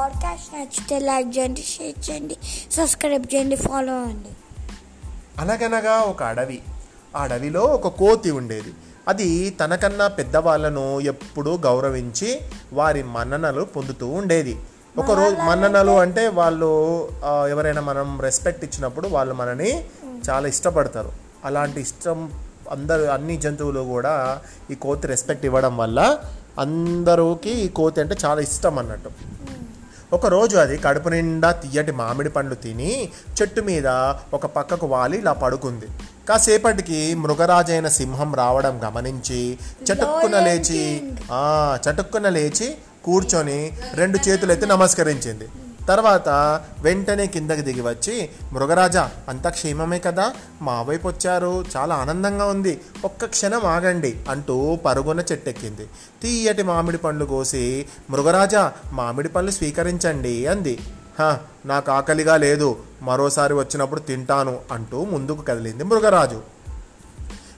Podcast 0.00 0.54
నచ్చితే 0.54 0.98
like 0.98 1.38
చేయండి 1.38 1.62
share 1.62 2.10
చేయండి 2.10 2.36
సబ్స్క్రైబ్ 2.72 3.34
చేయండి 3.34 3.56
ఫాలో 3.56 3.94
అవ్వండి 3.94 4.32
అనగనగా 5.40 5.94
ఒక 6.00 6.22
అడవి. 6.22 6.58
ఆ 7.16 7.22
అడవిలో 7.22 7.60
ఒక 7.60 7.88
కోతి 7.88 8.30
ఉండేది. 8.30 8.72
అది 9.08 9.50
తనకన్నా 9.50 10.08
పెద్దవాళ్ళను 10.08 11.00
ఎప్పుడూ 11.00 11.56
గౌరవించి 11.56 12.40
వారి 12.72 13.02
మన్ననలు 13.02 13.62
పొందుతూ 13.62 14.06
ఉండేది. 14.06 14.56
ఒక 14.98 15.10
రోజు 15.10 15.34
మన్ననలు 15.34 15.90
అంటే? 15.90 16.28
వాళ్ళు 16.28 16.70
ఎవరైనా 17.50 17.80
మనం 17.80 18.20
రెస్పెక్ట్ 18.20 18.64
ఇచ్చినప్పుడు 18.64 19.08
వాళ్ళు 19.08 19.34
మనని 19.34 19.84
చాలా 20.30 20.48
ఇష్టపడతారు. 20.48 21.12
అలాంటి 21.44 21.80
ఇష్టం 21.80 22.32
అందరు 22.70 23.02
అన్ని 23.02 23.36
జంతువులు 23.36 23.80
కూడా 23.80 24.40
ఈ 24.70 24.74
కోతి 24.74 25.06
రెస్పెక్ట్ 25.06 25.44
ఇవ్వడం 25.44 25.76
వల్ల 25.76 26.18
అందరికి 26.58 27.50
ఈ 27.50 27.68
కోతి 27.68 28.00
అంటే 28.00 28.16
చాలా 28.24 28.40
ఇష్టం 28.40 28.78
అన్నట్టు. 28.78 29.10
ఒకరోజు 30.12 30.56
అది 30.56 30.76
కడుపు 30.76 31.08
నిండా 31.08 31.50
తీయటి 31.52 31.92
మామిడి 31.92 32.30
పండ్లు 32.30 32.54
తిని 32.54 32.92
చెట్టు 33.36 33.60
మీద 33.60 33.88
ఒక 34.34 34.46
పక్కకు 34.46 34.86
వాలి 34.86 35.16
ఇలా 35.18 35.32
పడుకుంది. 35.32 35.88
కాసేపటికి 36.28 37.14
మృగరాజైన 37.14 37.88
సింహం 37.88 38.34
రావడం 38.34 38.74
గమనించి 38.84 39.40
చటుక్కున 39.86 40.36
లేచి 40.46 40.82
చటుక్కున 41.84 42.28
లేచి 42.28 42.68
కూర్చొని 43.04 43.60
రెండు 43.94 44.18
చేతులెత్తి 44.28 44.66
నమస్కరించింది. 44.66 45.46
తర్వాత 45.90 46.28
వెంటనే 46.80 47.26
కిందకి 47.26 47.62
దిగి 47.62 47.80
వచ్చి 47.80 48.28
మృగరాజా 48.52 49.10
అంతా 49.28 49.50
క్షేమమే 49.50 49.98
కదా? 49.98 50.32
మా 50.62 50.82
వైపు 50.82 51.08
వచ్చారు. 51.08 51.64
చాలా 51.76 51.94
ఆనందంగా 51.94 52.44
ఉంది. 52.44 52.80
ఒక్క 53.04 53.24
క్షణం 53.24 53.60
ఆగండి 53.60 54.20
అంటూ 54.28 54.76
పరుగున 54.76 55.20
చెట్టెక్కింది. 55.20 55.86
తీయటి 56.22 56.62
మామిడి 56.62 56.98
పండ్లు 56.98 57.24
కోసి 57.24 57.86
మృగరాజా 58.10 58.72
మామిడి 58.92 59.28
పండ్లు 59.28 59.52
స్వీకరించండి 59.52 60.46
అంది. 60.46 60.78
హ 61.20 61.36
నాకు 61.66 61.92
ఆకలిగా 61.92 62.36
లేదు. 62.36 62.76
మరోసారి 63.02 63.54
వచ్చినప్పుడు 63.54 64.00
తింటాను 64.00 64.58
అంటూ 64.72 65.04
ముందుకు 65.04 65.42
కదిలింది 65.42 65.84
మృగరాజు. 65.84 66.59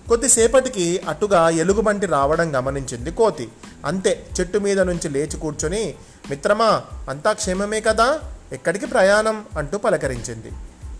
కొద్దిసేపటికి 0.08 1.00
అటుగా 1.08 1.48
ఎలుగుబంటి 1.48 2.06
రావడం 2.06 2.56
గమనించింది 2.56 3.10
కోతి. 3.10 3.48
అంతే 3.84 4.26
చెట్టు 4.40 4.58
మీద 4.58 4.80
నుంచి 4.80 5.08
లేచి 5.08 5.36
కూర్చొని 5.36 5.94
మిత్రమా 6.30 6.82
అంతా 7.08 7.32
క్షేమమే 7.32 7.80
కదా? 7.80 8.20
ఎక్కడికి 8.52 8.86
ప్రయాణం? 8.86 9.44
అంటూ 9.58 9.78
పలకరించింది. 9.78 10.52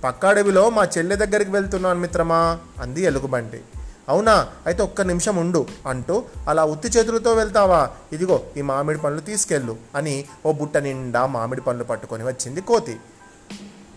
పక్క 0.04 0.26
అడవిలో 0.26 0.70
మా 0.70 0.88
చెల్లె 0.98 1.16
దగ్గరికి 1.16 1.50
వెళ్తున్నాను 1.50 2.00
మిత్రమా 2.00 2.58
అంది 2.80 3.02
ఎలుగుబంటి. 3.02 3.60
అవునా 4.08 4.48
అయితే 4.66 4.82
ఒక్క 4.82 5.00
నిమిషం 5.00 5.36
ఉండు 5.36 5.66
అంటూ 5.86 6.24
అలా 6.48 6.64
ఉత్తి 6.64 6.88
చేతులతో 6.88 7.34
వెళ్తావా? 7.34 7.90
ఇదిగో 8.12 8.40
ఈ 8.56 8.62
మామిడి 8.62 8.98
పండ్లు 8.98 9.20
తీసుకెళ్ళు 9.20 9.76
అని 9.94 10.24
ఓ 10.46 10.52
బుట్ట 10.52 10.76
నిండా 10.76 11.26
మామిడి 11.26 11.60
పండ్లు 11.60 11.84
పట్టుకొని 11.84 12.24
వచ్చింది 12.24 12.60
కోతి. 12.60 12.96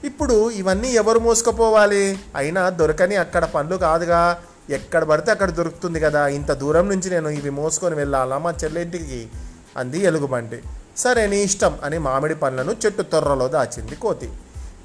ఇప్పుడు 0.04 0.52
ఇవన్నీ 0.52 0.88
ఎవరు 0.88 1.20
మోసుకుపోవాలి? 1.20 2.20
అయినా 2.36 2.70
దొరకని 2.70 3.16
అక్కడ 3.16 3.46
పండ్లు 3.46 3.78
కాదుగా. 3.78 4.38
ఎక్కడ 4.70 5.04
పడితే 5.04 5.32
అక్కడ 5.32 5.52
దొరుకుతుంది 5.52 6.00
కదా. 6.00 6.28
ఇంత 6.28 6.52
దూరం 6.52 6.90
నుంచి 6.90 7.10
నేను 7.10 7.30
ఇవి 7.30 7.50
మోసుకొని 7.50 7.96
వెళ్ళాలా? 7.96 8.38
మా 8.38 8.54
చెల్లెంటికి 8.64 9.30
అంది 9.78 10.00
ఎలుగుబంటి. 10.00 10.64
సరే 10.98 11.28
నీ 11.28 11.38
ఇష్టం 11.38 11.80
అని 11.84 11.98
మామిడి 11.98 12.36
పండ్లను 12.36 12.76
చెట్టు 12.86 13.02
తొర్రలో 13.02 13.48
దాచింది 13.48 13.96
కోతి. 13.96 14.30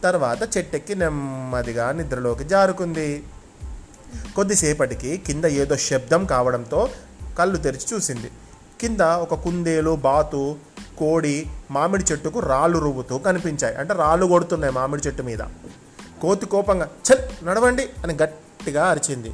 తర్వాత 0.02 0.56
చెట్టెక్కి 0.56 0.94
నెమ్మదిగా 0.94 1.92
నిద్రలోకి 1.92 2.44
జారుకుంది. 2.44 3.24
కొద్దిసేపటికి 4.36 5.16
కింద 5.26 5.44
ఏదో 5.44 5.76
శబ్దం 5.76 6.24
కావడంతో 6.24 6.88
కళ్ళు 7.38 7.56
తెరిచి 7.56 7.94
చూసింది. 7.94 8.30
కింద 8.80 9.00
ఒక 9.00 9.34
కుందేలు 9.34 9.96
బాతు 9.96 10.56
కోడి 10.98 11.46
మామిడి 11.70 12.04
చెట్టుకు 12.12 12.40
రాళ్ళు 12.40 12.78
రువ్వుతూ 12.78 13.18
కనిపించాయి. 13.18 13.76
అంటే 13.76 13.94
రాళ్ళు 13.94 14.26
కొడుతున్నాయి 14.26 14.72
మామిడి 14.72 15.02
చెట్టు 15.06 15.22
మీద. 15.22 15.38
కోతి 16.22 16.46
కోపంగా 16.46 16.88
చల్ 17.12 17.46
నడవండి 17.46 17.88
అని 18.02 18.18
గట్టిగా 18.22 18.86
అరిచింది. 18.86 19.32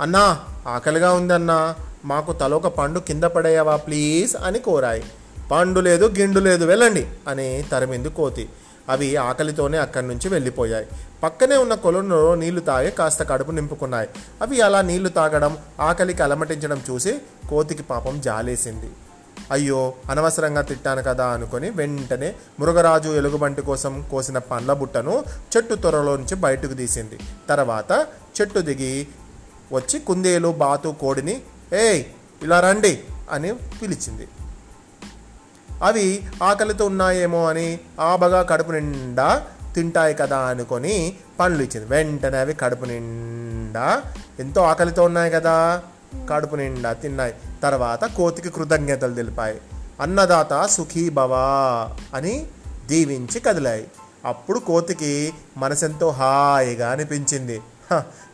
అన్నా 0.00 0.40
ఆకలిగా 0.66 1.12
ఉందన్నా 1.12 1.74
మాకు 2.04 2.32
తలొక 2.32 2.66
పండు 2.66 3.00
కింద 3.00 3.24
పడేయవా 3.24 3.76
ప్లీజ్ 3.76 4.36
అని 4.36 4.58
కోరాయి. 4.58 5.04
పండు 5.50 5.80
లేదు 5.80 6.12
గిండు 6.18 6.40
లేదు 6.40 6.64
వెళ్ళండి 6.64 7.08
అని 7.28 7.64
తరిమింది 7.72 8.08
కోతి. 8.08 8.48
అవి 8.88 9.16
ఆకలితోనే 9.16 9.78
అక్కడి 9.78 10.08
నుంచి 10.08 10.28
వెళ్ళిపోయాయి. 10.28 10.86
పక్కనే 11.22 11.56
ఉన్న 11.56 11.74
కొలంలో 11.74 12.34
నీళ్ళు 12.34 12.60
తాగి 12.60 12.90
కాస్త 12.90 13.22
కడుపు 13.22 13.50
నింపుకున్నాయి. 13.50 14.08
అవి 14.42 14.60
అలా 14.60 14.80
నీళ్ళు 14.80 15.08
తాగడం 15.08 15.58
ఆకలికి 15.80 16.22
అలమటించడం 16.22 16.82
చూసి 16.90 17.18
కోతికి 17.50 17.82
పాపం 17.82 18.20
జాలేసింది. 18.20 18.90
అయ్యో 19.50 19.92
అనవసరంగా 20.10 20.60
తిట్టాను 20.60 21.02
కదా 21.02 21.26
అనుకొని 21.26 21.70
వెంటనే 21.70 22.34
మృగరాజు 22.60 23.08
ఎలుగుబంటి 23.08 23.62
కోసం 23.62 24.04
కోసిన 24.10 24.38
పండ్ల 24.38 24.72
బుట్టను 24.72 25.24
చెట్టు 25.56 25.74
త్వరలో 25.74 26.16
నుంచి 26.16 26.34
బయటకు 26.34 26.74
తీసింది. 26.74 27.18
తర్వాత 27.48 28.06
చెట్టు 28.40 28.58
దిగి 28.60 29.08
వచ్చి 29.72 29.98
కుందేలు 29.98 30.48
బాతు 30.48 30.94
కోడిని 31.00 31.42
ఏయ్ 31.74 32.04
ఇలా 32.42 32.60
రండి 32.60 32.98
అని 33.30 33.54
పిలిచింది. 33.54 34.28
అవి 35.82 36.22
ఆకలితో 36.42 36.86
ఉన్నాయేమో 36.86 37.48
అని 37.48 37.80
ఆబగా 38.00 38.42
కడుపు 38.42 38.72
నిండా 38.72 39.46
తింటాయి 39.74 40.14
కదా 40.14 40.38
అనుకొని 40.38 41.16
పండ్లు 41.40 41.62
ఇచ్చింది. 41.62 41.86
వెంటనే 41.88 42.38
అవి 42.38 42.54
కడుపు 42.54 42.84
నిండా 42.84 44.02
ఎంతో 44.38 44.62
ఆకలితో 44.62 45.04
ఉన్నాయి 45.04 45.30
కదా 45.30 45.82
కడుపు 46.30 46.56
నిండా 46.56 46.92
తిన్నాయి. 46.92 47.34
తర్వాత 47.62 48.04
కోతికి 48.04 48.50
కృతజ్ఞతలు 48.50 49.14
తెలిపాయి. 49.14 49.60
అన్నదాత 50.00 50.66
సుఖీ 50.66 51.10
భవ 51.10 51.32
అని 52.14 52.46
దీవించి 52.86 53.40
కదిలాయి. 53.40 53.88
అప్పుడు 54.24 54.58
కోతికి 54.58 55.32
మనసెంతో 55.56 56.08
హాయిగా 56.08 56.90
అనిపించింది. 56.90 57.60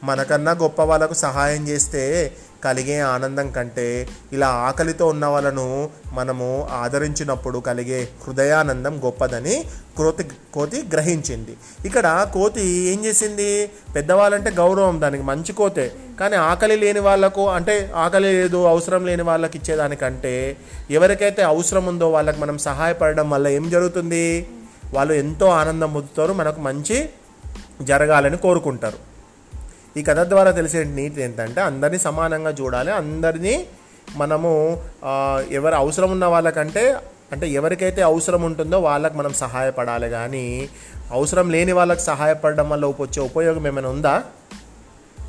మనకన్నా 0.05 0.53
గొప్ప 0.53 0.83
వాళ్ళకు 0.83 1.15
సహాయం 1.15 1.69
చేస్తే 1.69 2.33
కలిగే 2.65 3.01
ఆనందం 3.01 3.51
కంటే 3.51 4.09
ఇలా 4.33 4.49
ఆకలితో 4.49 5.07
ఉన్న 5.07 5.27
వాళ్ళను 5.27 5.91
మనము 6.13 6.69
ఆదరించినప్పుడు 6.73 7.59
కలిగే 7.59 8.09
హృదయానందం 8.27 9.05
గొప్పదని 9.05 9.65
కోతి 9.97 10.25
కోతి 10.55 10.85
గ్రహించింది. 10.93 11.57
ఇక్కడ 11.85 12.27
కోతి 12.35 12.63
ఏం 12.63 13.05
చేసింది? 13.05 13.71
పెద్దవాళ్ళంటే 13.95 14.51
గౌరవం 14.51 15.01
దానికి 15.01 15.25
మంచి 15.25 15.53
కోతే. 15.53 15.93
కానీ 16.21 16.37
ఆకలి 16.37 16.77
లేని 16.77 16.99
వాళ్ళకు 16.99 17.49
అంటే 17.49 17.93
ఆకలి 17.97 18.33
లేదు 18.33 18.67
అవసరం 18.67 19.07
లేని 19.07 19.23
వాళ్ళకి 19.23 19.59
ఇచ్చేదానికంటే 19.59 20.57
ఎవరికైతే 20.91 21.43
అవసరం 21.43 21.87
ఉందో 21.87 22.11
వాళ్ళకి 22.11 22.41
మనం 22.41 22.59
సహాయపడడం 22.59 23.31
వల్ల 23.31 23.49
ఏం 23.49 23.71
జరుగుతుంది? 23.71 24.49
వాళ్ళు 24.93 25.15
ఎంతో 25.15 25.47
ఆనందం 25.47 25.93
పొందుతారు 25.93 26.33
మనకు 26.33 26.61
మంచి 26.61 27.09
జరగాలని 27.83 28.37
కోరుకుంటారు. 28.37 29.16
ఈ 29.97 30.03
కథ 30.03 30.21
ద్వారా 30.21 30.51
తెలిసే 30.51 30.85
నీతి 30.85 31.23
ఏంటంటే 31.23 31.61
అందరినీ 31.61 31.99
సమానంగా 31.99 32.51
చూడాలి. 32.51 32.91
అందరినీ 32.93 33.67
మనము 34.17 34.51
ఎవరు 35.51 35.75
అవసరం 35.75 36.11
ఉన్న 36.11 36.25
వాళ్ళకంటే 36.25 36.97
అంటే 37.33 37.49
ఎవరికైతే 37.49 38.03
అవసరం 38.03 38.43
ఉంటుందో 38.43 38.81
వాళ్ళకి 38.81 39.17
మనం 39.17 39.33
సహాయపడాలి. 39.33 40.09
కానీ 40.09 40.69
అవసరం 41.11 41.51
లేని 41.51 41.73
వాళ్ళకి 41.73 42.01
సహాయపడడం 42.01 42.71
వల్ల 42.71 42.87
వచ్చే 42.87 43.21
ఉపయోగం 43.23 43.67
ఏమైనా 43.67 43.89
ఉందా? 43.89 44.25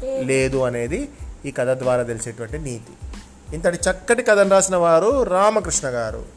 లేదు 0.03 0.57
అనేది 0.57 1.09
ఈ 1.45 1.51
కథ 1.51 1.69
ద్వారా 1.83 2.03
తెలిసేటువంటి 2.03 2.57
నీతి. 2.59 2.93
ఇంతటి 3.55 3.79
చక్కటి 3.89 4.23
కథను 4.23 4.49
రాసిన 4.49 4.75
వారు 4.75 5.23
రామకృష్ణ 5.23 5.87
గారు. 5.87 6.36